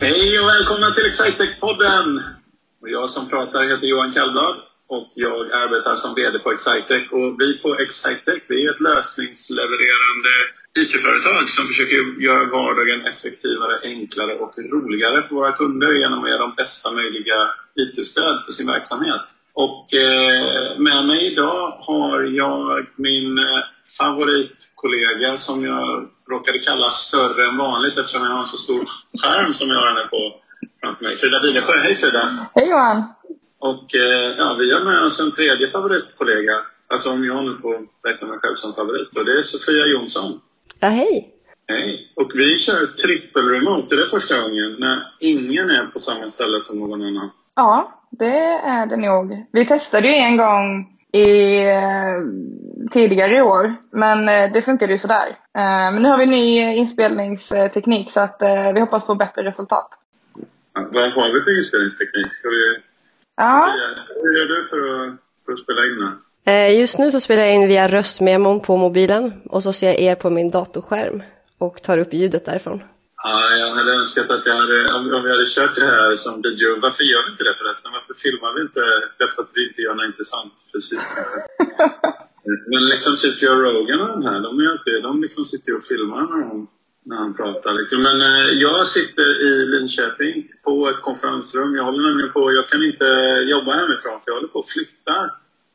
[0.00, 2.06] Hej och välkomna till Excitec-podden!
[2.80, 4.56] Jag som pratar heter Johan Kallblad
[4.88, 7.02] och jag arbetar som VD på Excitec.
[7.10, 10.34] Och vi på Excitec vi är ett lösningslevererande
[10.80, 16.36] IT-företag som försöker göra vardagen effektivare, enklare och roligare för våra kunder genom att ge
[16.36, 17.38] dem bästa möjliga
[17.82, 19.24] IT-stöd för sin verksamhet.
[19.66, 23.44] Och eh, med mig idag har jag min eh,
[23.98, 28.84] favoritkollega som jag råkade kalla större än vanligt eftersom jag har en så stor
[29.22, 30.22] skärm som jag har henne på
[30.80, 31.16] framför mig.
[31.16, 31.72] Frida Wilesjö.
[31.84, 32.46] Hej Frida!
[32.54, 33.02] Hej Johan!
[33.58, 36.56] Och eh, ja, vi har med oss en tredje favoritkollega.
[36.90, 37.76] Alltså om jag nu får
[38.08, 39.16] räkna mig själv som favorit.
[39.16, 40.40] Och det är Sofia Jonsson.
[40.80, 41.37] Ja, hej!
[41.68, 42.12] Hej!
[42.16, 43.96] Och vi kör trippel-remote.
[43.96, 47.30] Det är första gången när ingen är på samma ställe som någon annan.
[47.56, 48.38] Ja, det
[48.76, 49.46] är det nog.
[49.52, 52.18] Vi testade ju en gång i, eh,
[52.90, 55.28] tidigare i år, men eh, det funkade ju sådär.
[55.28, 58.36] Eh, men nu har vi ny inspelningsteknik så att
[58.74, 59.88] vi hoppas på bättre resultat.
[60.74, 62.32] Ja, vad har vi för inspelningsteknik?
[62.32, 62.78] Ska vi...
[63.36, 63.74] Ja,
[64.22, 65.14] Hur gör du för att,
[65.46, 66.68] för att spela in det?
[66.68, 70.14] Just nu så spelar jag in via röstmemon på mobilen och så ser jag er
[70.14, 71.22] på min datorskärm
[71.58, 72.82] och tar upp ljudet därifrån.
[73.24, 76.42] Ja, jag hade önskat att jag hade, om, om vi hade kört det här som
[76.42, 76.80] video.
[76.80, 77.92] Varför gör vi inte det förresten?
[77.92, 78.80] Varför filmar vi inte?
[79.18, 81.10] Därför att vi inte gör något intressant fysiskt.
[82.72, 85.76] Men liksom typ Joe Rogan och de här, de, är alltid, de liksom sitter ju
[85.76, 86.68] och filmar när, de,
[87.04, 87.72] när han pratar.
[87.80, 88.02] Liksom.
[88.02, 91.74] Men eh, jag sitter i Linköping på ett konferensrum.
[91.74, 93.08] Jag håller nämligen på, jag kan inte
[93.54, 95.14] jobba hemifrån för jag håller på att flytta.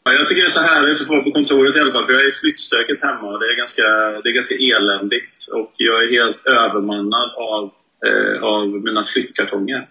[0.04, 2.14] Ja, Jag tycker det är så härligt att vara på kontoret i alla fall, för
[2.14, 3.84] jag är i flyttstöket hemma och det är ganska,
[4.22, 5.38] det är ganska eländigt.
[5.54, 7.64] Och jag är helt övermannad av,
[8.06, 9.90] eh, av mina flyttkartonger.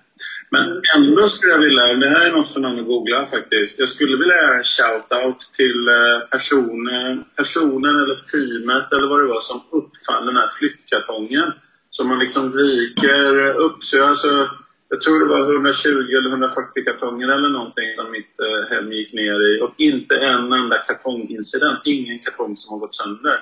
[0.50, 3.78] Men ändå skulle jag vilja, det här är något för någon att googla faktiskt.
[3.78, 9.26] Jag skulle vilja göra en shout-out till eh, personen, personen eller teamet eller vad det
[9.26, 11.52] var som uppfann den här flyttkartongen.
[11.90, 13.84] Som man liksom viker upp.
[13.84, 14.48] Så jag, alltså,
[14.92, 15.88] jag tror det var 120
[16.18, 19.52] eller 140 kartonger eller någonting som mitt eh, hem gick ner i.
[19.64, 21.80] Och inte en enda kartongincident.
[21.84, 23.36] Ingen kartong som har gått sönder.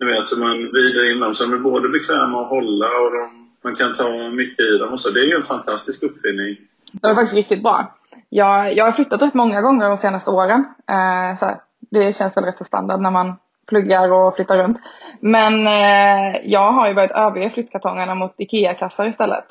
[0.00, 1.34] Ni vet, så man vrider in dem.
[1.34, 4.92] Så de är både bekväma att hålla och de, man kan ta mycket i dem.
[4.92, 5.10] Och så.
[5.10, 6.56] Det är ju en fantastisk uppfinning.
[6.92, 7.98] det var faktiskt riktigt bra.
[8.28, 10.60] Jag, jag har flyttat rätt många gånger de senaste åren.
[10.88, 11.56] Eh, så här,
[11.90, 13.34] det känns väl rätt så standard när man
[13.66, 14.78] pluggar och flyttar runt.
[15.20, 19.44] Men eh, jag har ju börjat överge flyttkartongerna mot IKEA-kassar istället.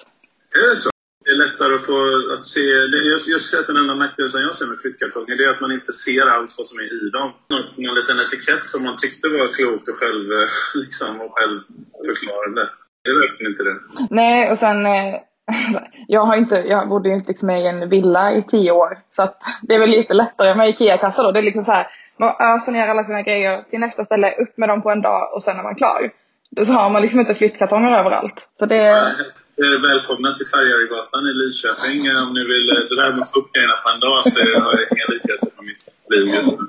[0.53, 0.89] Är det så?
[1.23, 1.97] Det är lättare att få
[2.35, 2.65] att se.
[3.09, 5.65] Jag, jag ser att den enda nackdelen som jag ser med flyttkartonger det är att
[5.65, 7.29] man inte ser alls vad som är i dem.
[7.51, 10.27] Någon, någon liten etikett som man tyckte var klokt och själv,
[10.83, 12.63] liksom, och självförklarande.
[13.03, 13.77] Det är verkligen inte det.
[14.09, 15.15] Nej, och sen eh,
[16.07, 18.97] jag har inte, jag bodde ju inte liksom i en villa i tio år.
[19.11, 21.31] Så att det är väl lite lättare med IKEA-kassar då.
[21.31, 24.57] Det är liksom så här, man öser ner alla sina grejer till nästa ställe, upp
[24.57, 26.11] med dem på en dag och sen är man klar.
[26.55, 28.47] Då så har man liksom inte flyttkartonger överallt.
[28.59, 29.13] Så det,
[29.63, 31.97] Eh, Välkomna till Färjöregatan i Lidköping.
[32.07, 34.19] Eh, Om ni vill, eh, det där med att få upp grejerna på en dag
[34.31, 35.83] så har jag inga likheter på mitt
[36.13, 36.67] liv just nu.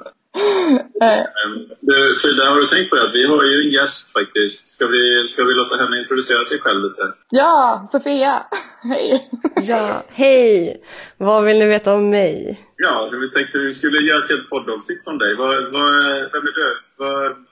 [1.92, 3.04] eh, Frida, har du tänkt på det?
[3.08, 4.66] att Vi har ju en gäst faktiskt.
[4.66, 7.03] Ska vi, ska vi låta henne introducera sig själv lite?
[7.30, 8.47] ja, Sofia!
[8.82, 9.30] Hej!
[9.70, 10.82] Ja, hej!
[11.16, 12.60] Vad vill ni veta om mig?
[12.76, 15.34] Ja, vi tänkte vi skulle göra ett helt poddavsnitt om dig.
[15.36, 15.92] Vad, vad,
[16.32, 16.69] vem är du?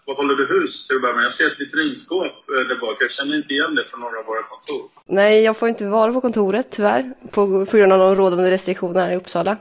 [0.06, 1.24] Vad, håller du hus till att börja med?
[1.24, 2.96] Jag ser ett vitrinskåp eh, där bak.
[3.00, 4.82] Jag känner inte igen det från några av våra kontor.
[5.06, 9.00] Nej, jag får inte vara på kontoret tyvärr, på, på grund av de rådande restriktionerna
[9.00, 9.56] här i Uppsala.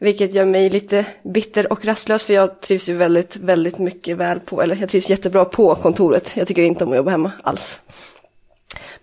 [0.00, 4.40] Vilket gör mig lite bitter och rastlös för jag trivs ju väldigt, väldigt mycket väl
[4.40, 6.36] på, eller jag trivs jättebra på kontoret.
[6.36, 7.80] Jag tycker inte om att jobba hemma alls.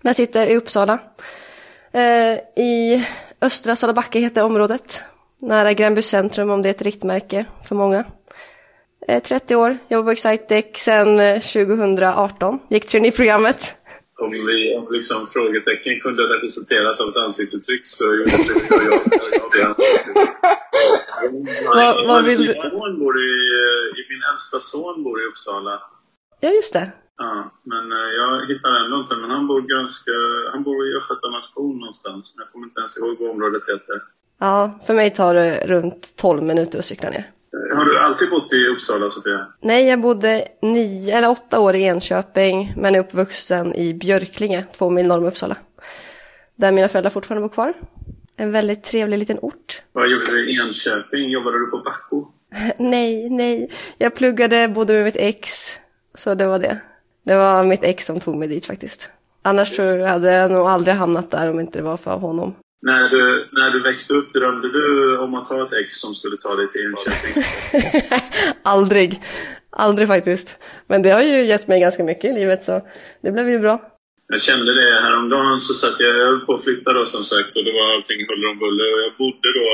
[0.00, 0.98] Men jag sitter i Uppsala.
[1.92, 3.06] Eh, I
[3.40, 5.02] Östra Salabacke heter området.
[5.42, 8.04] Nära Gränby centrum om det är ett riktmärke för många.
[9.08, 12.58] Eh, 30 år, jobbar på Excitec sedan eh, 2018.
[12.70, 13.74] Gick traineeprogrammet.
[14.18, 19.00] Om, vi, om liksom frågetecken kunde representeras av ett ansiktsuttryck så gjorde det jag,
[19.60, 19.74] jag,
[21.74, 22.06] jag.
[22.06, 23.30] Vad- vill min, du- son bor i,
[23.98, 25.82] i, min äldsta son bor i Uppsala.
[26.40, 26.90] Ja, just det.
[27.16, 29.16] Ja, men eh, jag hittar ändå inte.
[29.16, 30.10] Men han bor ganska...
[30.52, 32.34] Han bor i Östgöta nation någonstans.
[32.36, 34.02] Men jag kommer inte ens ihåg vad området heter.
[34.40, 37.30] Ja, för mig tar det runt 12 minuter att cykla ner.
[37.74, 39.46] Har du alltid bott i Uppsala, Sofia?
[39.60, 44.90] Nej, jag bodde nio eller åtta år i Enköping, men är uppvuxen i Björklinge, två
[44.90, 45.56] mil norr om Uppsala.
[46.56, 47.74] Där mina föräldrar fortfarande bor kvar.
[48.36, 49.82] En väldigt trevlig liten ort.
[49.92, 51.30] Vad gjorde du i Enköping?
[51.30, 52.26] Jobbade du på Backo?
[52.78, 53.70] Nej, nej.
[53.98, 55.76] Jag pluggade, bodde med mitt ex,
[56.14, 56.80] så det var det.
[57.24, 59.10] Det var mitt ex som tog mig dit faktiskt.
[59.42, 62.54] Annars tror jag hade jag nog aldrig hamnat där om inte det var för honom.
[62.88, 66.36] När du, när du växte upp, drömde du om att ha ett ex som skulle
[66.36, 67.42] ta dig till Enköping?
[68.62, 69.20] aldrig.
[69.70, 70.48] Aldrig faktiskt.
[70.88, 72.74] Men det har ju gett mig ganska mycket i livet så
[73.22, 73.74] det blev ju bra.
[74.28, 77.56] Jag kände det häromdagen så satt jag, jag höll på att flytta då som sagt
[77.56, 79.68] och det var allting huller om buller jag bodde då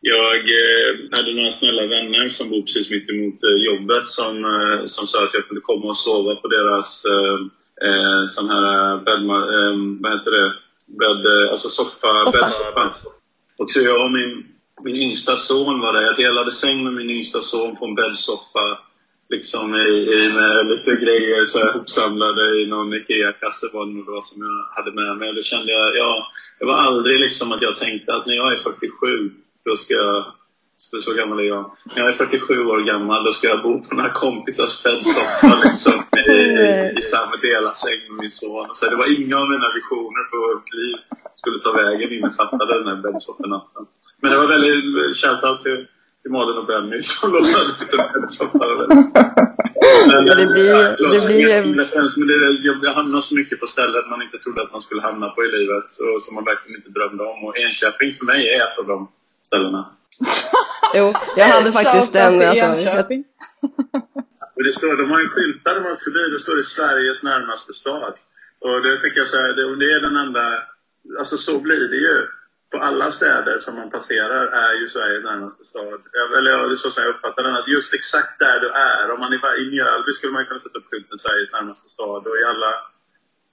[0.00, 4.80] jag eh, hade några snälla vänner som bor precis mitt emot eh, jobbet som, eh,
[4.86, 7.04] som sa att jag kunde komma och sova på deras
[7.84, 9.24] eh, sån här bädd,
[9.56, 12.94] eh, vad heter det, bädd, alltså soffa, bäddsoffa.
[13.58, 14.46] Och så jag och min,
[14.84, 16.02] min yngsta son var där.
[16.02, 18.78] Jag delade säng med min yngsta son på en bäddsoffa
[19.28, 24.22] liksom i, i med lite grejer så här uppsamlade i någon IKEA-kasse var det då
[24.22, 25.34] som jag hade med mig.
[25.34, 26.26] Då kände jag, ja,
[26.58, 29.30] det var aldrig liksom att jag tänkte att när jag är 47,
[29.64, 30.24] då ska jag
[30.76, 31.64] så, så gammal är jag.
[31.94, 35.96] När jag är 47 år gammal, då ska jag bo på några kompisars bäddsoffa liksom,
[36.16, 38.68] i, i, i samma dela säng med min son.
[38.72, 40.96] Så det var inga av mina visioner för mitt liv
[41.40, 43.82] skulle ta vägen innefattade den här bäddsoffernatten.
[44.20, 45.86] Men det var väldigt shoutout till
[46.24, 48.58] till Malin och Benny som låtsade lite bäddsoffa.
[50.08, 51.76] Men, det blir, ja, det blir...
[52.18, 55.28] Men det, jag, hamnade så mycket på ställen man inte trodde att man skulle hamna
[55.28, 55.84] på i livet.
[55.84, 57.44] Och som man verkligen inte drömde om.
[57.44, 59.08] Och Enköping för mig är ett av de
[59.46, 59.80] ställena.
[60.94, 62.42] Jo, jag hade faktiskt en...
[62.42, 63.24] Alltså, jag...
[64.66, 66.32] det står, de har ju skyltar de har förbi.
[66.32, 68.14] Det står det Sveriges närmaste stad.
[68.60, 70.62] Och det tycker jag så här, det, det är den enda...
[71.18, 72.26] Alltså så blir det ju
[72.72, 76.00] på alla städer som man passerar är ju Sveriges närmaste stad.
[76.38, 77.54] Eller ja, det är så som jag uppfattar den.
[77.54, 79.10] Att just exakt där du är.
[79.10, 82.26] Om man är i Mjölby skulle man kunna sätta upp skylten Sveriges närmaste stad.
[82.26, 82.72] Och i alla,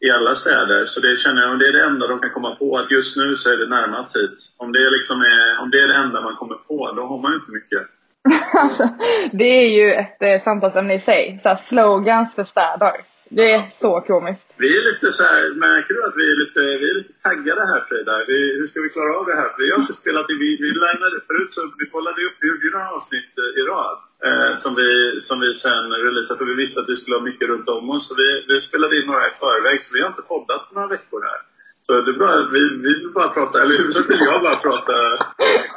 [0.05, 0.85] i alla städer.
[0.85, 2.77] Så det känner jag, om det är det enda de kan komma på.
[2.77, 4.37] Att just nu så är det närmast hit.
[4.57, 7.31] Om det, liksom är, om det är det enda man kommer på, då har man
[7.31, 7.81] ju inte mycket.
[8.63, 8.89] alltså,
[9.31, 11.39] det är ju ett eh, samtalsämne i sig.
[11.43, 13.10] Så här, slogans för städer.
[13.37, 14.47] Det är så komiskt.
[14.63, 17.63] Vi är lite så här, märker du att vi är lite, vi är lite taggade
[17.71, 18.13] här Frida?
[18.31, 19.49] Vi, hur ska vi klara av det här?
[19.61, 22.77] Vi har inte spelat in, vi, vi linade, förut så vi kollade upp, vi gjorde
[22.77, 23.97] några avsnitt eh, i rad.
[24.27, 24.89] Eh, som, vi,
[25.27, 28.03] som vi sen releasade för vi visste att vi skulle ha mycket runt om oss.
[28.07, 31.21] Så vi, vi spelade in några i förväg så vi har inte poddat några veckor
[31.29, 31.41] här.
[31.85, 34.59] Så det är bara, vi, vi vill bara prata, eller hur så vill jag bara
[34.67, 34.95] prata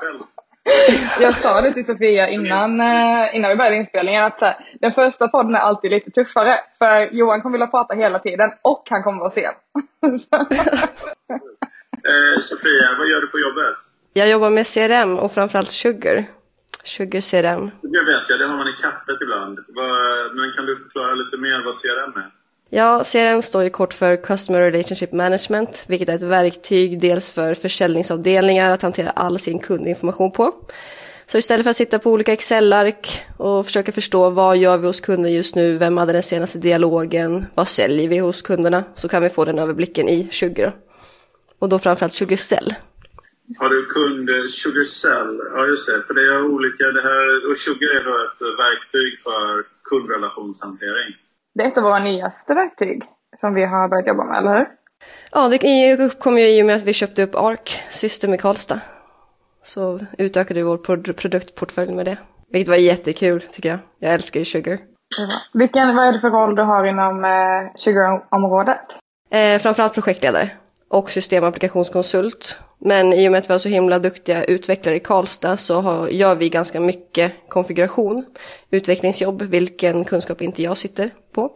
[0.00, 0.20] själv.
[1.20, 5.28] Jag sa det till Sofia innan, eh, innan vi började inspelningen att här, den första
[5.28, 6.54] podden är alltid lite tuffare.
[6.78, 9.44] För Johan kommer vilja prata hela tiden och han kommer vara sen.
[12.08, 13.76] eh, Sofia, vad gör du på jobbet?
[14.12, 16.24] Jag jobbar med CRM och framförallt Sugar.
[16.84, 17.70] Sugar CRM.
[17.82, 19.58] Det vet jag, det har man i kaffet ibland.
[20.38, 22.30] Men kan du förklara lite mer vad CRM är?
[22.76, 27.54] Ja, CRM står ju kort för Customer Relationship Management, vilket är ett verktyg dels för
[27.54, 30.52] försäljningsavdelningar att hantera all sin kundinformation på.
[31.26, 35.00] Så istället för att sitta på olika Excel-ark och försöka förstå vad gör vi hos
[35.00, 39.22] kunden just nu, vem hade den senaste dialogen, vad säljer vi hos kunderna, så kan
[39.22, 40.76] vi få den överblicken i Sugar.
[41.58, 42.74] Och då framförallt Sugar Cell.
[43.58, 45.40] Har du kund Sugar Cell?
[45.54, 46.02] Ja, just det.
[46.06, 51.23] För det är olika, det här, och Sugar är då ett verktyg för kundrelationshantering.
[51.54, 53.02] Det är ett av våra nyaste verktyg
[53.36, 54.66] som vi har börjat jobba med, eller hur?
[55.32, 58.80] Ja, det uppkom ju i och med att vi köpte upp ARK System i Karlstad.
[59.62, 62.18] Så utökade vi vår produktportfölj med det.
[62.50, 63.78] Vilket var jättekul tycker jag.
[63.98, 64.78] Jag älskar ju Sugar.
[65.52, 68.86] Vilken, vad är det för roll du har inom eh, Sugar-området?
[69.30, 70.50] Eh, framförallt projektledare
[70.94, 72.58] och systemapplikationskonsult.
[72.78, 76.08] Men i och med att vi har så himla duktiga utvecklare i Karlstad så har,
[76.08, 78.24] gör vi ganska mycket konfiguration,
[78.70, 81.50] utvecklingsjobb, vilken kunskap inte jag sitter på.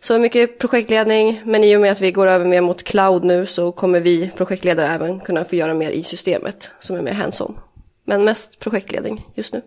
[0.00, 3.46] Så mycket projektledning, men i och med att vi går över mer mot cloud nu
[3.46, 7.58] så kommer vi projektledare även kunna få göra mer i systemet som är mer hands-on.
[8.04, 9.62] Men mest projektledning just nu.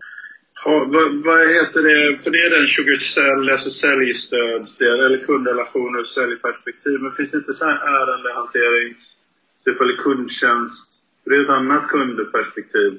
[0.66, 0.92] Vad,
[1.26, 2.16] vad, heter det?
[2.24, 7.00] För det är den 20 sälj, alltså säljstödsdel eller kundrelationer och säljperspektiv.
[7.02, 9.16] Men finns det inte så här ärendehanterings,
[9.66, 10.92] typ eller kundtjänst?
[11.26, 12.92] Det är ett annat kundperspektiv.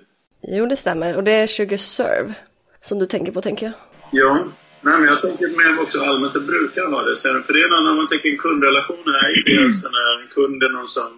[0.43, 1.17] Jo, det stämmer.
[1.17, 2.35] Och det är 20 serve
[2.81, 3.75] som du tänker på, tänker jag.
[4.13, 4.53] Ja.
[4.81, 7.17] Nej, men jag tänker mer också allmänt att brukar ha det.
[7.47, 10.29] För det är någon, när man tänker en kundrelation är ju dels den här, en
[10.29, 11.09] kund är någon som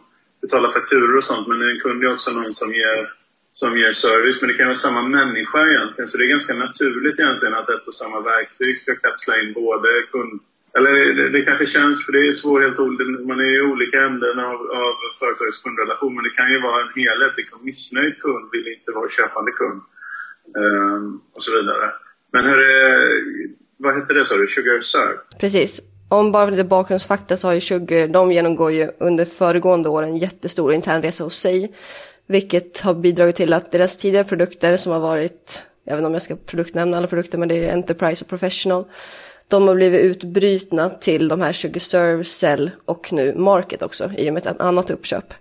[0.43, 1.49] betalar fakturor och sånt.
[1.49, 3.18] Men en kund är också någon som ger
[3.61, 4.39] som ger service.
[4.41, 6.09] Men det kan vara samma människa egentligen.
[6.09, 9.89] Så det är ganska naturligt egentligen att ett och samma verktyg ska kapsla in både
[10.13, 10.41] kund...
[10.77, 13.05] Eller det, det kanske känns, för det är två helt olika...
[13.31, 16.15] Man är i olika änden av, av företagets kundrelation.
[16.15, 17.35] Men det kan ju vara en helhet.
[17.41, 19.81] Liksom, missnöjd kund vill inte vara köpande kund.
[20.63, 21.87] Um, och så vidare.
[22.33, 22.99] Men hur är,
[23.85, 24.47] vad heter det sa du?
[24.49, 25.19] Sugar Serve?
[25.41, 25.73] Precis.
[26.19, 30.17] Om bara lite bakgrundsfakta så har ju Sugar, de genomgår ju under föregående år en
[30.17, 31.73] jättestor intern resa hos sig
[32.29, 36.13] vilket har bidragit till att deras tidigare produkter som har varit, jag vet inte om
[36.13, 38.85] jag ska produktnämna alla produkter, men det är Enterprise och Professional.
[39.49, 44.35] De har blivit utbrytna till de här Sugarserve, Cell och nu Market också i och
[44.35, 45.35] med ett annat uppköp.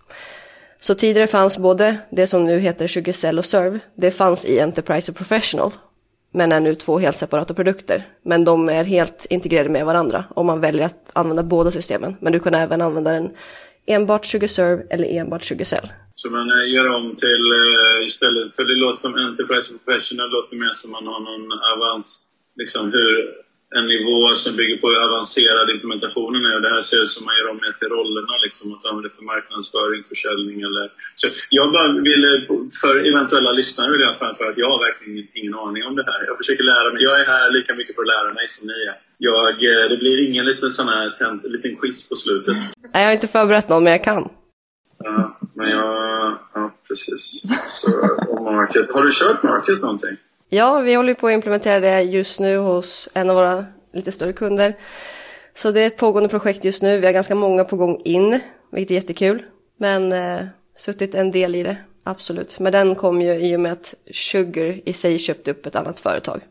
[0.80, 5.12] Så tidigare fanns både det som nu heter Sugarcell och Serve, det fanns i Enterprise
[5.12, 5.72] och Professional.
[6.32, 8.08] men är nu två helt separata produkter.
[8.24, 12.16] Men de är helt integrerade med varandra om man väljer att använda båda systemen.
[12.20, 13.32] Men du kan även använda den
[13.86, 15.92] enbart Sugarserve eller enbart SugarCell.
[16.22, 20.56] Så man eh, gör om till eh, istället, för det låter som Enterprise Professional, låter
[20.64, 22.08] mer som man har någon avans,
[22.62, 23.14] liksom hur
[23.78, 26.60] en nivå som bygger på hur avancerad implementationen är.
[26.66, 29.16] Det här ser ut som man gör om det till rollerna, liksom, att använda det
[29.18, 30.86] för marknadsföring, försäljning eller...
[31.20, 31.26] Så
[31.58, 32.30] jag bara ville,
[32.82, 36.20] för eventuella lyssnare vill jag framföra att jag har verkligen ingen aning om det här.
[36.30, 37.04] Jag försöker lära mig.
[37.04, 38.96] Jag är här lika mycket för att lära mig som ni är.
[39.30, 42.58] Jag, eh, det blir ingen liten sån här liten quiz på slutet.
[42.94, 44.30] Nej, jag har inte förberett någon, men jag kan.
[45.04, 46.38] Ja, men jag...
[46.54, 47.44] Ja, precis.
[47.68, 47.92] Så,
[48.30, 48.94] och market.
[48.94, 50.18] Har du kört market någonting?
[50.50, 54.34] Ja, vi håller på att implementera det just nu hos en av våra lite större
[54.34, 54.74] kunder.
[55.54, 57.00] Så det är ett pågående projekt just nu.
[57.00, 58.40] Vi har ganska många på gång in,
[58.72, 59.44] vilket är jättekul.
[59.80, 60.46] Men eh,
[60.76, 62.60] suttit en del i det, absolut.
[62.60, 66.00] Men den kom ju i och med att Sugar i sig köpte upp ett annat
[66.00, 66.42] företag.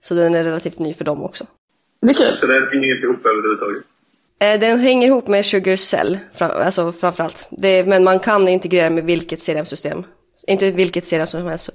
[0.00, 1.46] Så den är relativt ny för dem också.
[2.00, 2.32] Det är kul.
[2.32, 3.82] Så den hänger inte ihop överhuvudtaget?
[4.40, 7.48] Eh, den hänger ihop med Sugar Cell, alltså framförallt.
[7.50, 10.04] Det, men man kan integrera med vilket CRM-system
[10.46, 11.04] inte vilket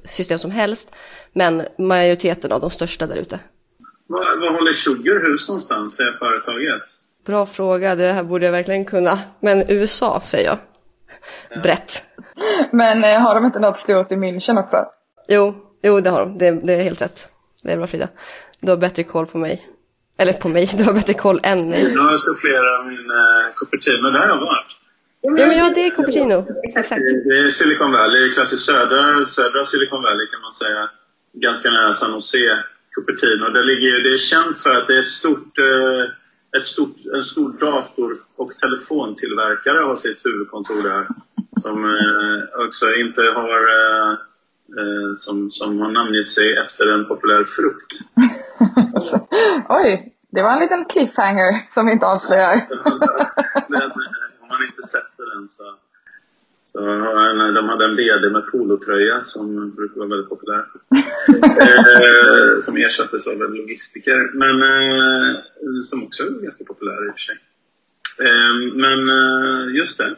[0.05, 0.95] system som helst,
[1.33, 3.39] men majoriteten av de största där ute.
[4.07, 6.81] Var håller Sugar hus någonstans, det företaget?
[7.25, 9.19] Bra fråga, det här borde jag verkligen kunna.
[9.39, 10.57] Men USA, säger jag.
[11.49, 11.61] Ja.
[11.61, 12.03] Brett.
[12.71, 14.85] Men eh, har de inte något stort i München också?
[15.27, 16.37] Jo, jo det har de.
[16.37, 17.27] Det, det är helt rätt.
[17.63, 18.07] Det är bra Frida.
[18.59, 19.67] Du har bättre koll på mig.
[20.19, 21.83] Eller på mig, du har bättre koll än mig.
[21.93, 24.71] Nu har jag sufflerat min uh, Cupertino, där har jag varit.
[25.21, 26.37] Ja, men ja, det är Cupertino.
[26.63, 27.01] Exakt.
[27.29, 30.89] Det är Silicon Valley, klassiskt södra, södra Silicon Valley kan man säga.
[31.33, 32.63] Ganska nära San Jose,
[32.95, 33.45] Cupertino.
[33.49, 36.03] Det, ligger, det är känt för att det är ett stort, eh,
[36.57, 41.07] ett stort, en stor dator och telefontillverkare har sitt huvudkontor där.
[41.61, 43.59] Som eh, också inte har,
[44.79, 47.91] eh, som, som har namngett sig efter en populär frukt.
[48.99, 49.27] Alltså,
[49.69, 52.53] oj, det var en liten cliffhanger som vi inte avslöjar.
[52.53, 52.61] Eh,
[54.41, 55.63] om man inte sätter den så...
[56.71, 56.79] så
[57.19, 60.65] en, de hade en VD med polotröja som brukar vara väldigt populär.
[61.29, 65.35] eh, som ersattes av en logistiker, men eh,
[65.83, 67.37] som också är ganska populär i och för sig.
[68.25, 70.15] Eh, men eh, just det,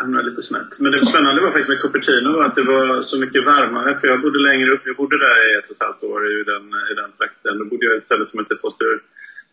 [0.00, 0.80] hamnade lite snett.
[0.80, 4.20] Men det spännande var faktiskt med Cupertino att det var så mycket varmare, för jag
[4.24, 4.84] bodde längre upp.
[4.84, 7.58] Jag bodde där i ett och ett halvt år i den, i den trakten.
[7.58, 8.92] Då bodde jag i ett ställe som heter Foster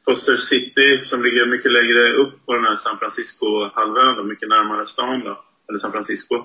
[0.06, 5.20] Foster City som ligger mycket längre upp på den här San Francisco-halvön, mycket närmare stan
[5.28, 5.36] då,
[5.68, 6.36] eller San Francisco.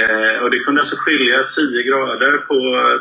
[0.00, 2.58] Eh, och det kunde alltså skilja 10 grader på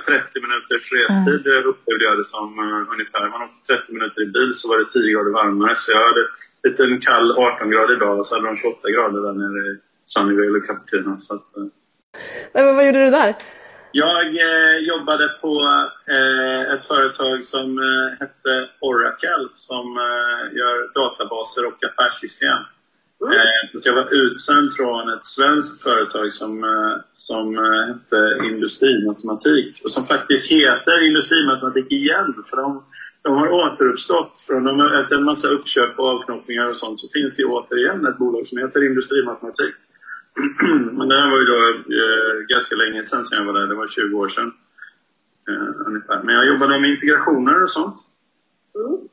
[0.07, 1.65] 30 minuters restid mm.
[1.71, 3.29] upplevde jag det som uh, ungefär.
[3.29, 5.75] Man åkte 30 minuter i bil så var det 10 grader varmare.
[5.77, 6.23] Så jag hade
[6.93, 9.77] en kall 18 grader idag och så hade de 28 grader där nere
[10.09, 11.15] i Sunnyvale och Cupertino.
[11.19, 11.65] Så att, uh...
[12.53, 13.35] Men vad gjorde du där?
[13.91, 15.53] Jag eh, jobbade på
[16.17, 22.61] eh, ett företag som eh, hette Oracle som eh, gör databaser och affärssystem.
[23.21, 23.33] Mm.
[23.33, 27.45] Eh, jag var utsänd från ett svenskt företag som, eh, som
[27.87, 32.43] hette Industrimatematik och som faktiskt heter Industrimatematik igen.
[32.49, 32.83] För de,
[33.21, 34.33] de har återuppstått.
[34.47, 38.05] Från de har efter en massa uppköp och avknoppningar och sånt så finns det återigen
[38.05, 39.75] ett bolag som heter Industrimatematik.
[40.97, 41.59] Men det här var ju då
[41.99, 43.67] eh, ganska länge sedan som jag var där.
[43.67, 44.51] Det var 20 år sedan.
[45.49, 46.23] Eh, ungefär.
[46.23, 47.95] Men jag jobbade med integrationer och sånt.
[48.75, 49.09] Mm.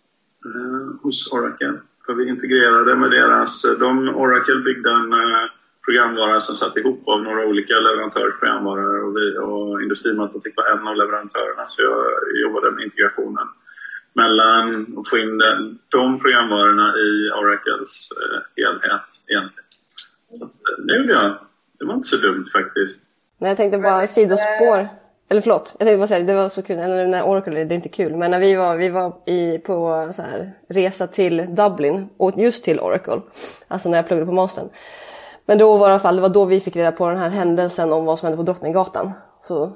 [0.46, 1.80] Eh, hos Oracle.
[2.06, 3.62] För vi integrerade med deras...
[3.78, 5.44] De, Oracle byggde en eh,
[5.84, 10.88] programvara som satt ihop av några olika leverantörers programvaror och, vi, och Industrimatematik var en
[10.88, 11.66] av leverantörerna.
[11.66, 13.48] Så jag jobbade med integrationen
[14.12, 19.65] mellan att få in den, de programvarorna i Oracles eh, helhet egentligen.
[20.86, 21.32] Eh, det gjorde jag.
[21.78, 23.02] Det var inte så dumt faktiskt.
[23.38, 24.88] Nej, jag tänkte bara sidospår.
[25.28, 26.78] Eller förlåt, jag tänkte bara säga det var så kul.
[26.78, 28.16] Eller när Oracle, det är inte kul.
[28.16, 32.64] Men när vi var, vi var i, på så här, resa till Dublin och just
[32.64, 33.20] till Oracle.
[33.68, 34.68] Alltså när jag pluggade på mastern.
[35.46, 37.18] Men då var det i alla fall, det var då vi fick reda på den
[37.18, 39.12] här händelsen om vad som hände på Drottninggatan.
[39.42, 39.72] Så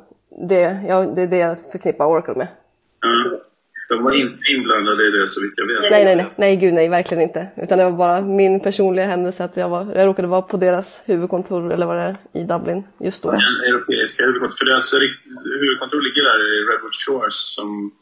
[0.49, 2.49] det, ja, det är det jag förknippar Oracle med.
[3.05, 3.41] Mm.
[3.91, 5.91] De var inte inblandade i det så vitt jag vet.
[5.91, 7.47] Nej, nej, nej, nej, gud nej, verkligen inte.
[7.57, 11.03] Utan det var bara min personliga händelse att jag, var, jag råkade vara på deras
[11.07, 13.31] huvudkontor, eller vad det är, i Dublin just då.
[13.31, 14.95] Den europeiska huvudkontor, för deras
[15.61, 17.93] huvudkontor ligger där i Redwood Shores som,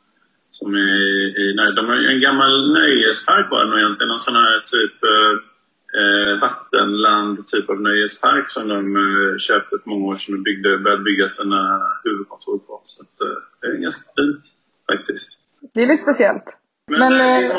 [0.49, 0.99] som är
[1.42, 4.97] i, nej, de har en gammal nöjespark var det egentligen, en sån här typ
[6.00, 10.78] eh, vattenland typ av nöjespark som de eh, köpte för många år sedan och byggde,
[10.78, 11.61] började bygga sina
[12.04, 12.80] huvudkontor på.
[12.85, 14.45] Så att, eh, det är ganska fint.
[15.78, 16.44] Det är lite speciellt.
[16.90, 17.50] Men, Men eh,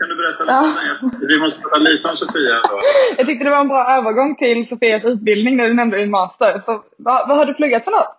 [0.00, 1.10] kan du berätta lite ja.
[1.28, 2.80] Vi måste prata lite om Sofia ändå.
[3.16, 6.58] Jag tyckte det var en bra övergång till Sofias utbildning när du nämnde din master.
[6.58, 8.12] Så vad, vad har du pluggat för något?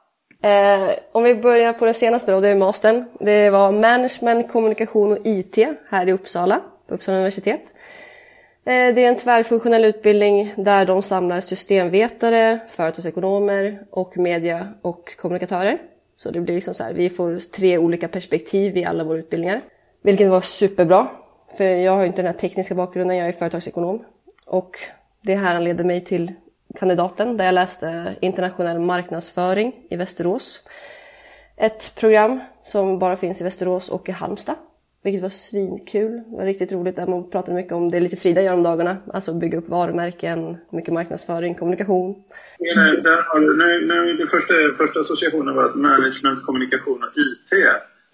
[0.43, 3.05] Eh, om vi börjar på den senaste då, det är mastern.
[3.19, 5.57] Det var management, kommunikation och IT
[5.89, 7.61] här i Uppsala, på Uppsala universitet.
[8.65, 15.77] Eh, det är en tvärfunktionell utbildning där de samlar systemvetare, företagsekonomer och media och kommunikatörer.
[16.17, 19.61] Så det blir liksom så här, vi får tre olika perspektiv i alla våra utbildningar.
[20.01, 21.07] Vilket var superbra,
[21.57, 24.05] för jag har ju inte den här tekniska bakgrunden, jag är företagsekonom.
[24.45, 24.79] Och
[25.21, 26.33] det här leder mig till
[26.75, 30.63] kandidaten där jag läste internationell marknadsföring i Västerås.
[31.55, 34.55] Ett program som bara finns i Västerås och i Halmstad.
[35.07, 36.11] Vilket var svinkul.
[36.29, 36.95] Det var riktigt roligt.
[36.95, 38.97] Där man pratade mycket om det lite Frida gör om dagarna.
[39.13, 42.09] Alltså bygga upp varumärken, mycket marknadsföring, kommunikation.
[42.79, 47.13] Nej, där har du, nej, nej, det första, första associationen var att management, kommunikation och
[47.25, 47.49] IT.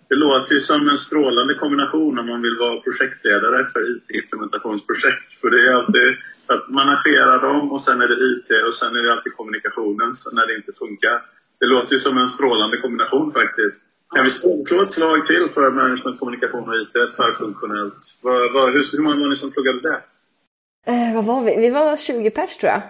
[0.10, 5.28] Det låter ju som en strålande kombination om man vill vara projektledare för IT-implementationsprojekt.
[5.42, 6.10] För det är alltid
[6.54, 10.48] att managera dem och sen är det IT och sen är det alltid kommunikationen när
[10.48, 11.18] det inte funkar.
[11.60, 13.84] Det låter ju som en strålande kombination faktiskt.
[14.16, 18.18] Kan vi slå ett slag till för management, kommunikation och IT tvärfunktionellt?
[18.22, 20.02] Vad, vad, hur, hur många var ni som pluggade det?
[20.92, 21.56] Eh, vad var vi?
[21.58, 22.82] Vi var 20 pers tror jag.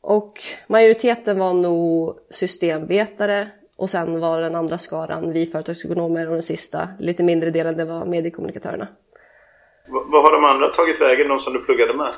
[0.00, 0.32] Och
[0.66, 6.88] majoriteten var nog systemvetare och sen var den andra skaran vi företagsekonomer och den sista,
[6.98, 8.88] lite mindre delen, det var mediekommunikatörerna.
[9.88, 12.10] Vad har de andra tagit vägen, de som du pluggade med?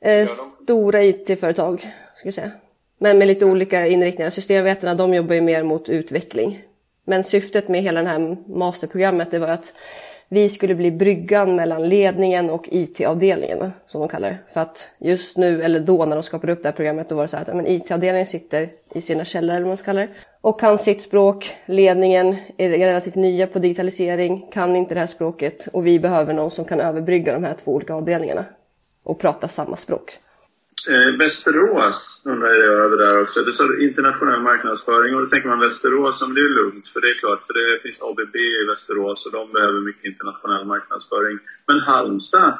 [0.00, 1.80] Eh, stora IT-företag,
[2.16, 2.50] ska jag säga.
[2.98, 4.30] Men med lite olika inriktningar.
[4.30, 6.62] Systemvetarna, de jobbar ju mer mot utveckling.
[7.08, 9.72] Men syftet med hela det här masterprogrammet, det var att
[10.28, 14.38] vi skulle bli bryggan mellan ledningen och IT-avdelningen, som de kallar det.
[14.48, 17.22] För att just nu, eller då när de skapade upp det här programmet, då var
[17.22, 20.08] det så här att IT-avdelningen sitter i sina källare, eller vad man ska kalla det,
[20.40, 21.56] och kan sitt språk.
[21.66, 26.50] Ledningen är relativt nya på digitalisering, kan inte det här språket och vi behöver någon
[26.50, 28.44] som kan överbrygga de här två olika avdelningarna
[29.02, 30.18] och prata samma språk.
[30.88, 33.40] Eh, Västerås undrar jag över där också.
[33.40, 37.10] Du sa internationell marknadsföring och då tänker man Västerås, som det är lugnt för det
[37.10, 41.38] är klart, för det finns ABB i Västerås och de behöver mycket internationell marknadsföring.
[41.66, 42.58] Men Halmstad,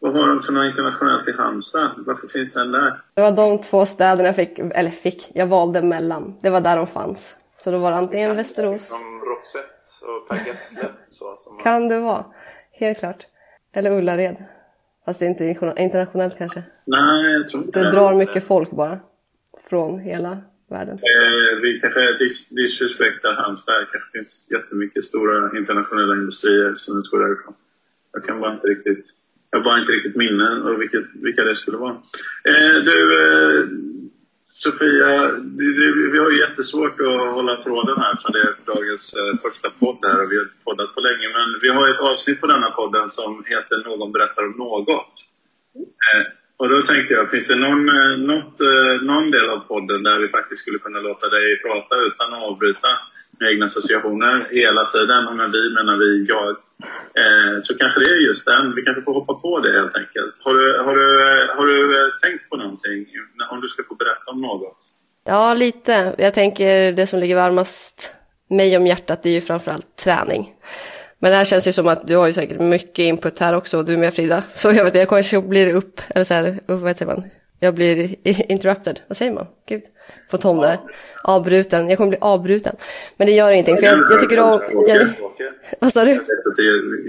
[0.00, 1.90] vad har de för något internationellt i Halmstad?
[2.06, 3.00] Varför finns den där?
[3.14, 6.38] Det var de två städerna jag fick, eller fick, jag valde mellan.
[6.42, 7.36] Det var där de fanns.
[7.58, 8.88] Så då var det antingen Västerås...
[8.88, 9.66] Som Roxette
[10.02, 10.88] och Per Gessle.
[11.10, 12.24] Så, som kan det vara.
[12.72, 13.26] Helt klart.
[13.74, 14.36] Eller Ullared.
[15.04, 15.44] Fast inte
[15.78, 16.62] internationellt kanske?
[16.84, 17.84] Nej, jag tror inte det.
[17.84, 19.00] Det drar mycket folk bara.
[19.70, 20.38] Från hela
[20.70, 20.94] världen.
[20.94, 23.80] Eh, vi kanske dis disrespektar Halmstad.
[23.80, 27.54] Det kanske finns jättemycket stora internationella industrier som utgår därifrån.
[28.12, 29.06] Jag kan bara inte riktigt
[29.54, 31.92] jag har bara inte riktigt minne av vilket, vilka det skulle vara.
[32.50, 33.66] Eh, du, eh,
[34.56, 35.10] Sofia,
[36.12, 39.98] vi, har ju jättesvårt att hålla tråden här för det är dagens eh, första podd
[40.02, 41.28] här och vi har inte poddat på länge.
[41.38, 45.14] Men vi har ett avsnitt på denna podden som heter Någon berättar om något.
[45.76, 46.24] Eh,
[46.56, 48.56] och då tänkte jag, finns det någon, eh, något,
[49.02, 52.88] någon del av podden där vi faktiskt skulle kunna låta dig prata utan att avbryta
[53.50, 55.36] egna associationer hela tiden?
[55.36, 56.48] Men vi menar vi jag.
[57.22, 58.74] Eh, så kanske det är just den.
[58.74, 60.34] Vi kanske får hoppa på det helt enkelt.
[60.44, 61.08] Har du, har du,
[61.56, 63.06] har du eh, tänkt på någonting
[63.50, 64.78] om du ska få berätta om något?
[65.26, 66.14] Ja, lite.
[66.18, 68.14] Jag tänker det som ligger varmast
[68.50, 70.54] mig om hjärtat det är ju framförallt träning.
[71.18, 73.82] Men det här känns ju som att du har ju säkert mycket input här också,
[73.82, 74.42] du med Frida.
[74.50, 77.24] Så jag vet inte, jag kanske blir upp, eller så här, upp, vad heter man?
[77.64, 78.14] Jag blir
[78.52, 79.46] interrupted, vad säger man?
[79.68, 79.82] Gud,
[80.30, 80.78] på Tom där.
[81.24, 82.76] Avbruten, jag kommer bli avbruten.
[83.16, 84.60] Men det gör ingenting, för jag, jag tycker om...
[84.88, 85.06] Jag,
[85.80, 86.14] vad sa du?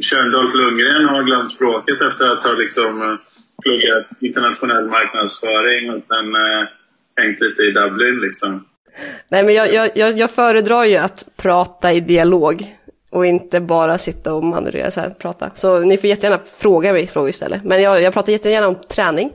[0.02, 3.18] Tjörndolf Lundgren har glömt språket efter att ha liksom eh,
[3.64, 6.68] pluggat internationell marknadsföring och sen äh,
[7.16, 8.66] hängt lite i Dublin liksom.
[9.32, 12.76] Nej, men jag, jag, jag föredrar ju att prata i dialog
[13.10, 15.52] och inte bara sitta och manövrera så här, prata.
[15.56, 17.64] Så ni får jättegärna fråga mig frågor istället.
[17.64, 19.32] Men jag, jag pratar jättegärna om träning.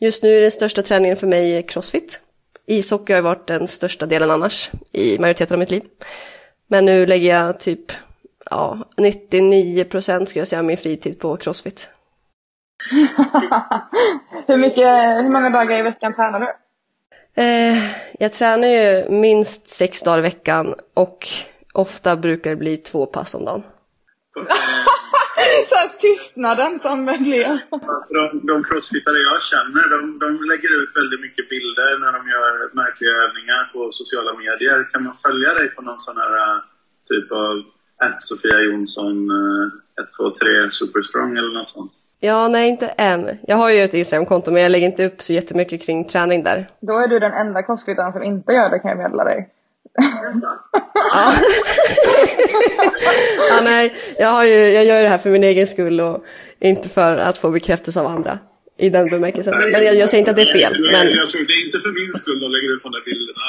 [0.00, 2.20] Just nu är den största träningen för mig crossfit.
[2.66, 5.82] Ishockey har varit den största delen annars i majoriteten av mitt liv.
[6.66, 7.92] Men nu lägger jag typ
[8.50, 11.88] ja, 99 procent ska jag säga min fritid på crossfit.
[14.46, 14.88] hur, mycket,
[15.24, 16.54] hur många dagar i veckan tränar du?
[17.42, 17.76] Eh,
[18.18, 21.28] jag tränar ju minst sex dagar i veckan och
[21.72, 23.62] ofta brukar det bli två pass om dagen.
[25.78, 27.50] så tystnaden som blir.
[28.16, 32.52] De, de crossfitare jag känner, de, de lägger ut väldigt mycket bilder när de gör
[32.82, 34.78] märkliga övningar på sociala medier.
[34.92, 36.58] Kan man följa dig på någon sån här äh,
[37.10, 37.54] typ av
[38.06, 39.16] att Sofia Jonsson
[39.98, 41.92] 123 äh, Superstrong eller något sånt?
[42.20, 43.38] Ja, nej inte än.
[43.46, 46.68] Jag har ju ett Instagramkonto men jag lägger inte upp så jättemycket kring träning där.
[46.80, 49.48] Då är du den enda crossfitaren som inte gör det kan jag meddela dig.
[51.12, 51.32] Ja.
[53.48, 56.24] ja, nej, jag, har ju, jag gör det här för min egen skull och
[56.60, 58.38] inte för att få bekräftelse av andra.
[58.80, 59.58] I den bemärkelsen.
[59.58, 60.72] Men jag, jag säger inte att det är fel.
[60.92, 61.10] Men...
[61.16, 63.40] Jag tror det är inte för min skull de lägger ut de där bilderna.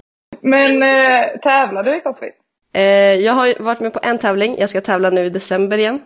[0.40, 2.34] Men eh, tävlar du i crossfit?
[2.74, 6.00] Eh, jag har varit med på en tävling, jag ska tävla nu i december igen.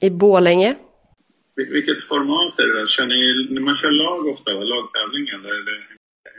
[0.00, 0.74] I Bålänge.
[1.56, 2.88] Vilket format är det?
[2.88, 4.60] Kör ni, man kör lag ofta, va?
[4.60, 5.54] lagtävling eller?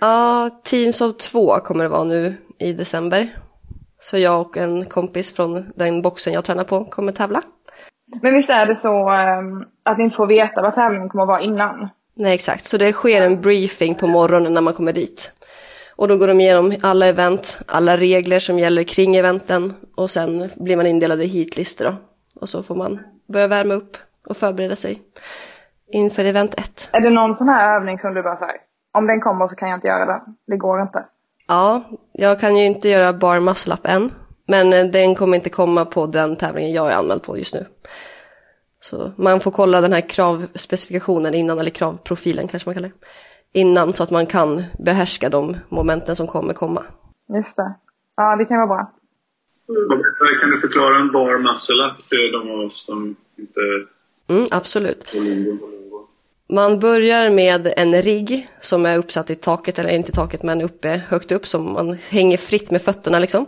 [0.01, 3.29] Ja, Teams of två kommer det vara nu i december.
[3.99, 7.41] Så jag och en kompis från den boxen jag tränar på kommer tävla.
[8.21, 11.27] Men visst är det så um, att ni inte får veta vad tävlingen kommer att
[11.27, 11.89] vara innan?
[12.15, 12.65] Nej, exakt.
[12.65, 15.31] Så det sker en briefing på morgonen när man kommer dit.
[15.95, 20.49] Och då går de igenom alla event, alla regler som gäller kring eventen och sen
[20.55, 21.95] blir man indelad i hitlistor då.
[22.41, 22.99] Och så får man
[23.33, 23.97] börja värma upp
[24.29, 25.01] och förbereda sig
[25.91, 26.89] inför event 1.
[26.93, 29.69] Är det någon sån här övning som du bara säger, om den kommer så kan
[29.69, 31.05] jag inte göra den, det går inte?
[31.47, 34.11] Ja, jag kan ju inte göra bar muscle up än.
[34.47, 37.65] Men eh, den kommer inte komma på den tävlingen jag är anmäld på just nu.
[38.79, 43.59] Så man får kolla den här kravspecifikationen innan, eller kravprofilen kanske man kallar det.
[43.59, 46.83] Innan så att man kan behärska de momenten som kommer komma.
[47.35, 47.73] Just det.
[48.15, 48.91] Ja, det kan vara bra.
[50.41, 53.59] Kan du förklara en bar muscle up till de av oss som inte...
[54.29, 55.13] Mm, absolut.
[56.51, 60.61] Man börjar med en rigg som är uppsatt i taket, eller inte i taket men
[60.61, 63.45] uppe, högt upp, som man hänger fritt med fötterna liksom.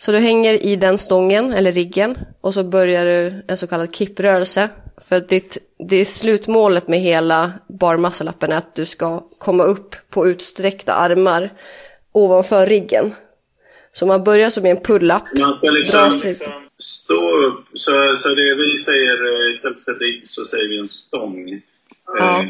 [0.00, 3.94] Så du hänger i den stången, eller riggen, och så börjar du en så kallad
[3.94, 4.68] kipprörelse.
[5.00, 10.28] För ditt, det är slutmålet med hela barmuscle-appen är att du ska komma upp på
[10.28, 11.50] utsträckta armar
[12.12, 13.14] ovanför riggen.
[13.92, 15.22] Så man börjar som en pull-up.
[15.38, 16.46] Man ska liksom, liksom
[16.78, 20.88] stå upp, så, så det vi säger eh, istället för rigg så säger vi en
[20.88, 21.62] stång.
[22.18, 22.40] Ja.
[22.42, 22.46] Eh,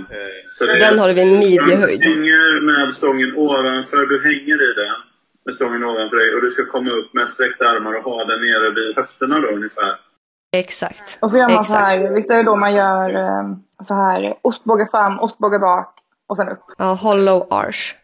[0.48, 2.00] Så det Den är- har vi en midjehöjd.
[2.00, 4.94] Du hänger med stången ovanför, du hänger i den
[5.44, 8.40] med stången ovanför dig och du ska komma upp med sträckta armar och ha den
[8.40, 9.96] nere vid höfterna då ungefär.
[10.56, 11.18] Exakt.
[11.22, 11.98] Och så gör man så Exakt.
[11.98, 13.44] här, visst är det då man gör eh,
[13.84, 15.94] så här ostbåge fram, ostbåge bak
[16.28, 16.64] och sen upp?
[16.78, 17.94] Ja, hollow arch.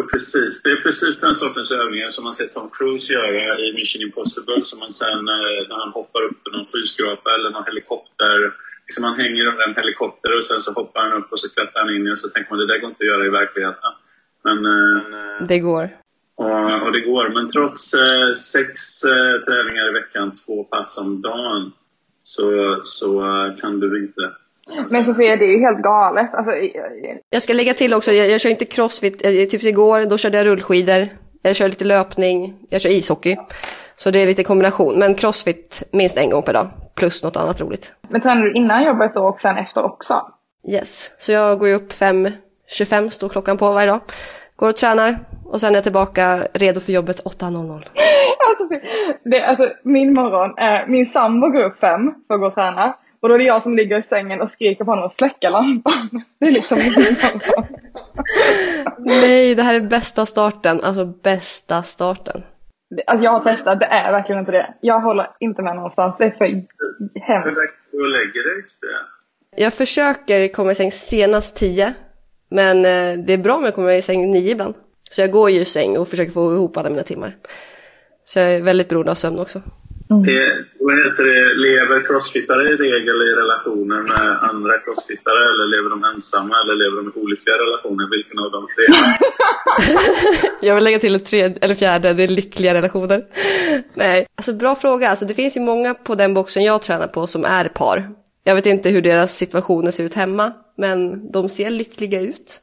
[0.00, 3.72] Och precis, det är precis den sortens övningar som man ser Tom Cruise göra i
[3.74, 7.64] Mission Impossible som man sen eh, när han hoppar upp för någon skyskrapa eller någon
[7.66, 8.36] helikopter.
[8.92, 11.80] Liksom man hänger under en helikopter och sen så hoppar han upp och så klättrar
[11.84, 13.92] han in och så tänker man det där går inte att göra i verkligheten.
[14.46, 15.88] Men, eh, Det går.
[16.36, 17.28] och, och det går.
[17.34, 18.70] Men trots eh, sex
[19.04, 21.72] eh, träningar i veckan, två pass om dagen,
[22.22, 22.46] så,
[22.82, 24.22] så eh, kan du inte.
[24.90, 26.34] Men Sofia, det är ju helt galet.
[26.34, 26.52] Alltså,
[27.30, 29.26] Jag ska lägga till också, jag, jag kör inte crossfit.
[29.26, 31.08] Eh, Typ igår, då körde jag rullskidor.
[31.42, 33.36] Jag kör lite löpning, jag kör ishockey.
[34.02, 34.98] Så det är lite kombination.
[34.98, 36.66] Men crossfit minst en gång per dag.
[36.94, 37.94] Plus något annat roligt.
[38.08, 40.32] men tränar du innan jobbet då och sen efter också?
[40.68, 41.10] Yes.
[41.18, 44.00] Så jag går ju upp 5.25, står klockan på varje dag.
[44.56, 45.18] Går och tränar.
[45.44, 47.84] Och sen är jag tillbaka redo för jobbet 8.00.
[48.48, 48.64] Alltså,
[49.24, 52.96] det, alltså, min morgon, är, min sambo går upp fem för att gå och träna.
[53.20, 55.50] Och då är det jag som ligger i sängen och skriker på honom att släcka
[55.50, 56.24] lampan.
[56.40, 57.64] Det är liksom min morgon.
[59.22, 60.80] Nej, det här är bästa starten.
[60.84, 62.42] Alltså bästa starten.
[63.06, 64.74] Alltså jag har testat, det är verkligen inte det.
[64.80, 66.14] Jag håller inte med någonstans.
[66.18, 67.46] Det är för Hur hemskt.
[67.48, 68.62] väcker du och lägger dig?
[69.56, 71.94] Jag försöker komma i säng senast 10.
[72.48, 74.74] Men eh, det är bra om jag kommer i säng 9 ibland.
[75.10, 77.36] Så jag går ju i säng och försöker få ihop alla mina timmar.
[78.24, 79.60] Så jag är väldigt beroende av sömn också.
[80.20, 85.90] Det, vad heter det, lever crossfittare i regel i relationer med andra crossfittare eller lever
[85.90, 88.10] de ensamma eller lever de i olyckliga relationer?
[88.16, 88.84] Vilken av de tre?
[90.68, 93.24] Jag vill lägga till ett tredje, eller fjärde, det är lyckliga relationer.
[93.94, 95.08] Nej, alltså bra fråga.
[95.08, 98.08] Alltså det finns ju många på den boxen jag tränar på som är par.
[98.44, 102.60] Jag vet inte hur deras situationer ser ut hemma, men de ser lyckliga ut.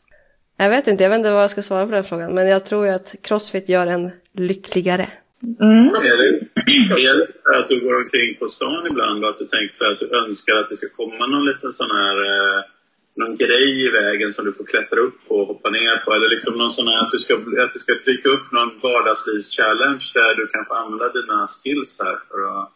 [0.57, 2.65] Jag vet inte, jag vet inte vad jag ska svara på den frågan, men jag
[2.65, 5.07] tror ju att crossfit gör en lyckligare.
[5.61, 5.89] Mm.
[7.57, 10.07] Att du går omkring på stan ibland och att du tänker så här att du
[10.23, 12.59] önskar att det ska komma någon liten sån här eh,
[13.19, 16.13] någon grej i vägen som du får klättra upp på och hoppa ner på?
[16.13, 20.05] Eller liksom någon sån här att, du ska, att det ska dyka upp någon vardagslivs-challenge
[20.13, 22.71] där du kan få använda dina skills här för att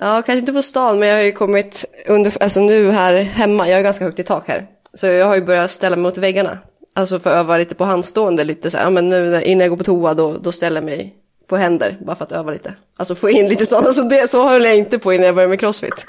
[0.00, 3.68] Ja, kanske inte på stan, men jag har ju kommit under, alltså nu här hemma,
[3.68, 4.66] jag är ganska högt i tak här.
[4.94, 6.58] Så jag har ju börjat ställa mig mot väggarna.
[6.94, 9.70] Alltså för att öva lite på handstående, lite så här, ja men nu innan jag
[9.70, 11.14] går på toa då, då ställer jag mig
[11.48, 12.74] på händer, bara för att öva lite.
[12.96, 15.50] Alltså få in lite sånt, alltså det, så höll jag inte på innan jag började
[15.50, 16.04] med crossfit.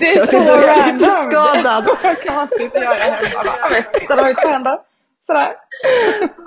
[0.00, 1.84] Det Så är så inte jag är lite skadad.
[2.02, 3.82] Det är konstigt att göra hemma.
[4.04, 4.78] Ställa mig på händer.
[5.26, 5.52] Sådär.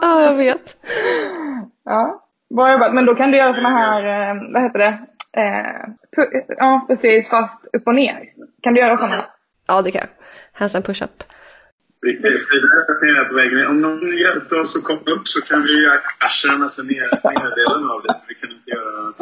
[0.02, 0.76] Ja, jag vet.
[1.86, 2.24] Ja,
[2.56, 2.94] bra jobbat.
[2.94, 5.00] Men då kan du göra såna här, eh, vad heter det?
[5.38, 5.90] Eh,
[6.58, 8.24] ja, precis, fast upp och ner.
[8.64, 9.26] Kan du göra såna?
[9.68, 10.10] Ja, det kan jag.
[10.60, 11.24] Handstand push-up.
[12.06, 13.68] Vi kan ju skriva att ni är på väg ner.
[13.68, 17.10] Om någon hjälpte oss att komma upp så kan vi göra kraschen, alltså ner,
[17.41, 18.15] neddelen av det.
[18.28, 19.13] Vi kan inte göra...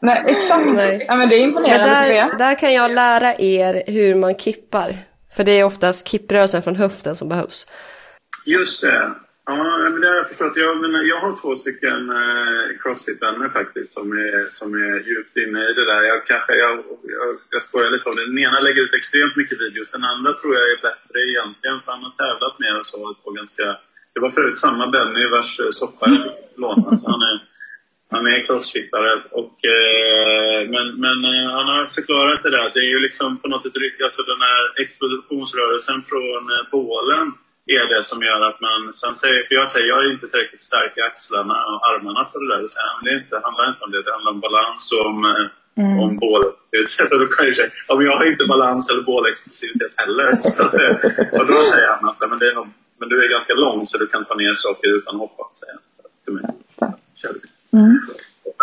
[0.00, 0.66] Nej, exakt.
[0.66, 1.04] Nej.
[1.08, 2.34] Ja, men det är Men imponerande där, Sofia.
[2.38, 4.90] där kan jag lära er hur man kippar.
[5.36, 7.66] För det är oftast kipprörelsen från höften som behövs.
[8.46, 9.10] Just det.
[9.58, 10.56] Ja, men det har jag förstått.
[10.56, 15.60] Jag, men jag har två stycken eh, crossfit-vänner faktiskt som är, som är djupt inne
[15.70, 16.02] i det där.
[16.10, 16.74] Jag, kanske, jag,
[17.16, 18.26] jag, jag skojar lite om det.
[18.26, 19.90] Den ena lägger ut extremt mycket videos.
[19.90, 22.98] Den andra tror jag är bättre egentligen för han har tävlat mer och så.
[23.24, 23.66] På ganska,
[24.14, 26.96] det var förut samma Benny vars eh, soffa jag fick låna.
[27.00, 27.36] Så han är,
[28.14, 29.12] han är crossfittare.
[29.40, 32.70] Och, eh, men men eh, han har förklarat det där.
[32.74, 33.72] Det är ju liksom på något sätt
[34.04, 37.26] alltså den här explosionsrörelsen från eh, bålen
[37.66, 38.92] är det som gör att man...
[38.92, 42.38] Sen säger, för jag säger jag är inte tillräckligt stark i axlarna och armarna för
[42.40, 42.66] det där.
[42.66, 44.02] Så det, är inte, handlar inte om det.
[44.02, 45.98] Det handlar om balans och om, eh, mm.
[45.98, 46.44] om bål.
[47.10, 50.38] Då kan jag säga ja, men jag har inte balans eller bålexplosivitet heller.
[50.42, 50.62] Så,
[51.38, 53.98] och då säger han att men, det är nog, men du är ganska lång så
[53.98, 55.44] du kan ta ner saker utan att hoppa.
[55.60, 55.82] Säger han
[56.24, 56.44] till mig.
[57.72, 57.98] Mm.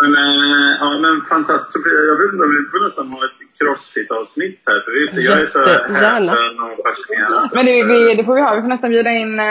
[0.02, 1.86] Men, äh, ja, men fantastiskt.
[2.10, 4.80] Jag vet inte om vi får nästan ha ett crossfit-avsnitt här.
[4.84, 5.80] För visst, jag är så här
[7.54, 8.54] Men det, vi, det får vi ha.
[8.54, 9.46] Vi får nästan bjuda in äh,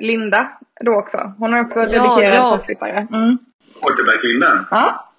[0.00, 0.42] Linda
[0.86, 1.18] då också.
[1.38, 2.50] Hon är också dedikerad ja, ja.
[2.50, 3.06] crossfitare.
[3.12, 3.38] Mm.
[3.80, 4.50] Quarterback-Linda?
[4.70, 5.10] Ja.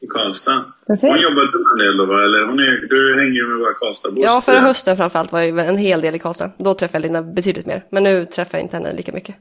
[0.00, 0.64] I Karlstad.
[0.86, 1.02] Precis.
[1.02, 2.22] Hon jobbar en del då va?
[2.26, 4.24] Eller hon är, du hänger ju med våra Karlstadbor.
[4.24, 6.50] Ja, förra hösten framförallt var jag en hel del i Karlstad.
[6.56, 7.84] Då träffade jag Linda betydligt mer.
[7.90, 9.34] Men nu träffar jag inte henne lika mycket.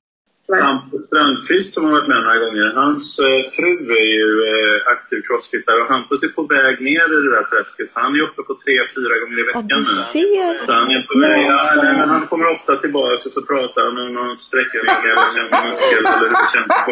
[0.55, 3.71] Hampus Strandqvist som har varit med några gånger, hans eh, fru
[4.03, 7.89] är ju eh, aktiv crossfittare och Hampus är på väg ner i det där träsket.
[7.93, 9.83] Han är uppe på tre, fyra gånger i veckan ja, du
[10.13, 10.53] ser.
[10.65, 11.41] Så han är på väg.
[11.53, 14.81] Ja, nej, men han kommer ofta tillbaka och så pratar han om någon sträckning
[15.11, 16.91] eller känner muskel eller hur det känns på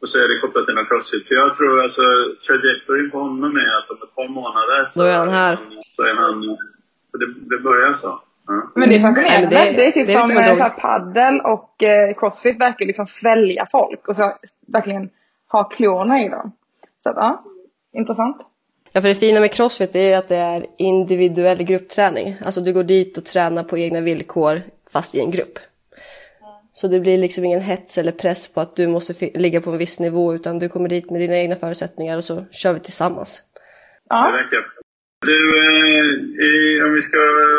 [0.00, 1.26] Och så är det kopplat till någon crossfit.
[1.26, 2.02] Så jag tror alltså
[2.46, 5.54] trajectoryn på honom är att om ett par månader så, Då är han här.
[5.96, 6.36] så är han...
[7.20, 8.10] Det, det börjar så.
[8.74, 9.46] Men det är fascinerande.
[9.46, 13.06] Det, det, är typ det är som, som så paddel och eh, crossfit verkar liksom
[13.06, 15.10] svälja folk och så verkligen
[15.48, 16.52] ha klorna i dem.
[17.02, 17.44] Så att, ja,
[17.92, 18.36] intressant.
[18.92, 22.36] Ja, för det fina med crossfit är att det är individuell gruppträning.
[22.44, 25.58] Alltså du går dit och tränar på egna villkor fast i en grupp.
[26.72, 29.78] Så det blir liksom ingen hets eller press på att du måste ligga på en
[29.78, 33.42] viss nivå utan du kommer dit med dina egna förutsättningar och så kör vi tillsammans.
[34.08, 34.26] Ja.
[34.26, 34.58] Det verkar
[35.22, 35.40] du,
[36.46, 37.18] eh, om vi ska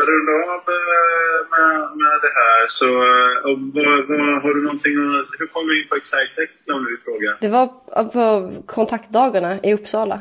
[0.10, 4.94] runda av eh, med, med det här så eh, vad, vad, har du någonting
[5.40, 7.38] Hur kom du in på Excitec om du fråga?
[7.42, 7.68] Det var
[8.06, 10.20] på kontaktdagarna i Uppsala.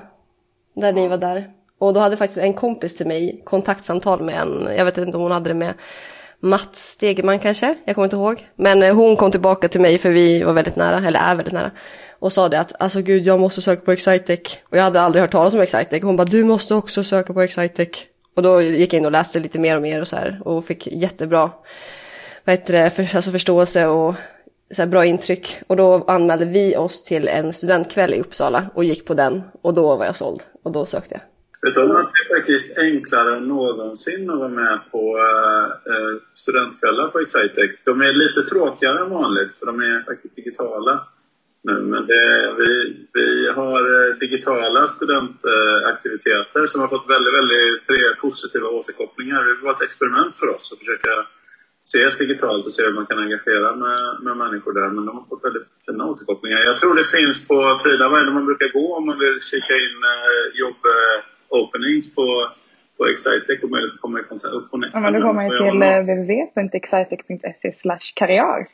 [0.74, 1.44] Där ni var där.
[1.78, 5.22] Och då hade faktiskt en kompis till mig kontaktsamtal med en, jag vet inte om
[5.22, 5.74] hon hade det med
[6.44, 8.46] Mats Stegeman kanske, jag kommer inte ihåg.
[8.56, 11.54] Men eh, hon kom tillbaka till mig för vi var väldigt nära, eller är väldigt
[11.54, 11.70] nära.
[12.22, 14.40] Och sa det att alltså gud jag måste söka på Excitec.
[14.68, 16.02] Och jag hade aldrig hört talas om Excitec.
[16.02, 17.88] Hon bara du måste också söka på Excitec.
[18.36, 20.40] Och då gick jag in och läste lite mer och mer och så här.
[20.44, 21.50] Och fick jättebra
[22.44, 24.14] vad heter det, för, alltså förståelse och
[24.76, 25.60] så bra intryck.
[25.66, 29.42] Och då anmälde vi oss till en studentkväll i Uppsala och gick på den.
[29.62, 30.42] Och då var jag såld.
[30.64, 31.22] Och då sökte jag.
[31.68, 35.18] Vet du att det är faktiskt enklare än någonsin att vara med på
[35.86, 37.70] äh, studentkvällar på Excitec.
[37.84, 41.06] De är lite tråkigare än vanligt för de är faktiskt digitala
[41.68, 41.76] nu.
[41.92, 42.70] Men det, vi,
[43.12, 49.40] vi har eh, digitala studentaktiviteter som har fått väldigt, väldigt tre positiva återkopplingar.
[49.44, 51.14] Det var ett experiment för oss att försöka
[51.84, 54.88] ses digitalt och se hur man kan engagera med, med människor där.
[54.96, 56.58] Men de har fått väldigt fina återkopplingar.
[56.70, 59.38] Jag tror det finns på Frida, vad är det man brukar gå om man vill
[59.50, 60.82] kika in eh, jobb
[61.48, 62.26] openings på,
[62.96, 64.94] på Excitec och möjlighet att komma i kontakt upp nätet.
[64.94, 67.72] Ja, men då går man ju till eh, www.excitec.se
[68.20, 68.66] karriär.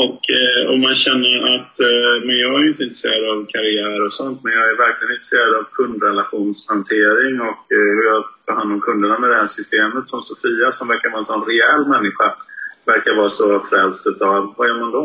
[0.00, 4.06] Och eh, om man känner att, eh, men jag är ju inte intresserad av karriär
[4.06, 8.72] och sånt, men jag är verkligen intresserad av kundrelationshantering och eh, hur jag tar hand
[8.72, 10.08] om kunderna med det här systemet.
[10.08, 12.28] Som Sofia, som verkar vara en sån rejäl människa,
[12.92, 14.54] verkar vara så frälst utav.
[14.56, 15.04] Vad gör man då?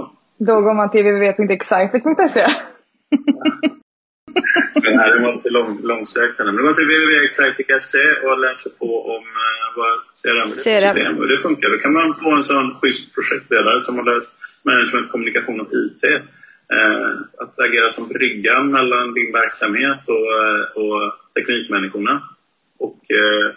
[0.49, 2.45] Då går man till www.excitec.se.
[4.83, 6.51] det här var lite lång, långsökande.
[6.51, 9.23] Men gå till www.excitec.se och läser på om
[9.79, 11.69] vad CRM-system och det funkar.
[11.73, 14.31] Då kan man få en sån schysst projektledare som har läst
[14.71, 16.03] management, kommunikation och IT.
[16.77, 21.01] Uh, att agera som bryggan mellan din verksamhet och, uh, och
[21.35, 22.23] teknikmänniskorna.
[22.77, 23.47] Och uh,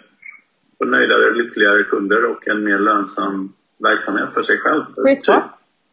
[0.77, 4.83] få nöjdare, lyckligare kunder och en mer lönsam verksamhet för sig själv.
[4.95, 5.43] Skitbra.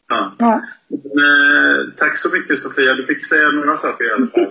[0.08, 0.34] Ja.
[0.38, 0.62] ja.
[0.88, 2.94] Men, eh, tack så mycket Sofia.
[2.94, 4.50] Du fick säga några saker i alla fall.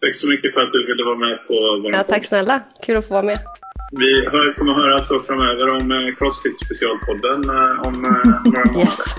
[0.00, 2.60] Tack så mycket för att du ville vara med på vår Ja, tack snälla.
[2.86, 3.38] Kul att få vara med.
[3.90, 8.10] Vi hör, kommer höra så framöver om eh, Crossfit specialpodden eh, om eh,
[8.44, 8.80] några månader.
[8.80, 9.16] Yes.